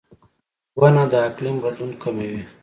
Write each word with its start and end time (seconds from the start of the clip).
•ونه 0.79 1.03
د 1.11 1.13
اقلیم 1.27 1.55
بدلون 1.63 1.91
کموي. 2.01 2.41